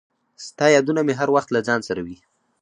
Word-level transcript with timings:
•ستا 0.45 0.65
یادونه 0.75 1.01
مې 1.07 1.13
هر 1.19 1.29
وخت 1.35 1.49
له 1.51 1.59
ځان 1.67 1.79
سره 1.87 2.01
وي. 2.05 2.17